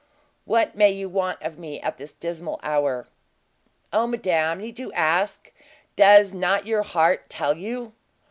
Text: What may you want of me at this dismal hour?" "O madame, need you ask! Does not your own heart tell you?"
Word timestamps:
What 0.45 0.73
may 0.75 0.89
you 0.89 1.07
want 1.07 1.43
of 1.43 1.59
me 1.59 1.79
at 1.79 1.97
this 1.97 2.11
dismal 2.11 2.59
hour?" 2.63 3.05
"O 3.93 4.07
madame, 4.07 4.57
need 4.57 4.79
you 4.79 4.91
ask! 4.93 5.51
Does 5.95 6.33
not 6.33 6.65
your 6.65 6.79
own 6.81 6.85
heart 6.87 7.29
tell 7.29 7.55
you?" 7.55 7.93